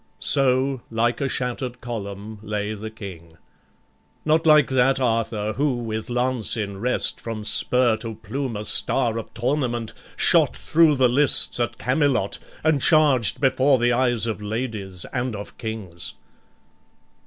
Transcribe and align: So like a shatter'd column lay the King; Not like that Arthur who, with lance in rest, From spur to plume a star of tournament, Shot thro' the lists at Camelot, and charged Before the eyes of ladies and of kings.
So 0.17 0.81
like 0.89 1.21
a 1.21 1.29
shatter'd 1.29 1.79
column 1.79 2.39
lay 2.41 2.73
the 2.73 2.89
King; 2.89 3.37
Not 4.25 4.47
like 4.47 4.71
that 4.71 4.99
Arthur 4.99 5.53
who, 5.53 5.75
with 5.75 6.09
lance 6.09 6.57
in 6.57 6.79
rest, 6.79 7.19
From 7.21 7.43
spur 7.43 7.97
to 7.97 8.15
plume 8.15 8.55
a 8.57 8.65
star 8.65 9.19
of 9.19 9.31
tournament, 9.35 9.93
Shot 10.17 10.55
thro' 10.57 10.95
the 10.95 11.07
lists 11.07 11.59
at 11.59 11.77
Camelot, 11.77 12.39
and 12.63 12.81
charged 12.81 13.39
Before 13.39 13.77
the 13.77 13.93
eyes 13.93 14.25
of 14.25 14.41
ladies 14.41 15.05
and 15.13 15.35
of 15.35 15.55
kings. 15.59 16.15